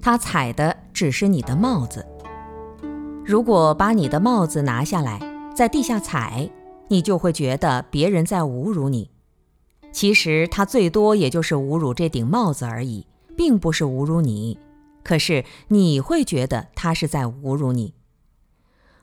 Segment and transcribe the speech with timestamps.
[0.00, 2.06] 他踩的只是你的帽子。
[3.24, 5.20] 如果把你的帽子拿下来，
[5.54, 6.48] 在地下踩，
[6.88, 9.10] 你就会觉得别人在侮辱你。
[9.92, 13.06] 其实他最多也就是侮辱这顶帽子而已，
[13.36, 14.58] 并不是侮辱你。
[15.02, 17.94] 可是你会觉得他是在侮辱你。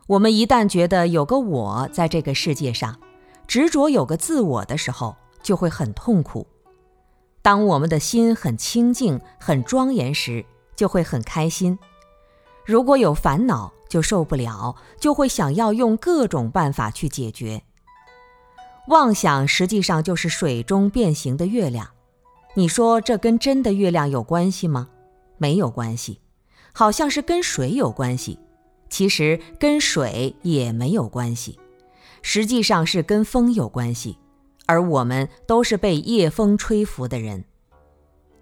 [0.07, 2.99] 我们一旦觉得有个我在这个世界上，
[3.47, 6.45] 执着有个自我的时候，就会很痛苦。
[7.41, 11.77] 当我们的心很清净、很庄严时，就会很开心。
[12.65, 17.61] 如果有烦恼，就受不了，就会想要用各种办法去解决。
[18.87, 21.89] 妄想实际上就是水中变形的月亮，
[22.55, 24.89] 你说这跟真的月亮有关系吗？
[25.37, 26.19] 没有关系，
[26.73, 28.39] 好像是跟水有关系，
[28.89, 31.59] 其实跟水也没有关系，
[32.21, 34.17] 实际上是跟风有关系，
[34.65, 37.43] 而我们都是被夜风吹拂的人。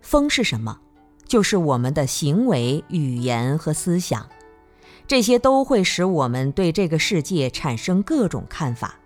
[0.01, 0.79] 风是什么？
[1.33, 4.29] 就是我们的行为、语言和思想。
[5.07, 8.99] 这些都会使我们对这个世界产生各种看法，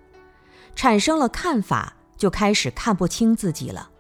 [0.76, 3.92] 产生了看法，就开始看不清自己了，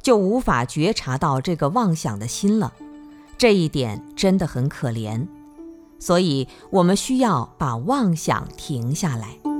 [0.00, 2.72] 就无法觉察到这个妄想的心了。
[3.36, 5.28] 这一点真的很可怜，
[5.98, 9.53] 所以我们需要把妄想停下来。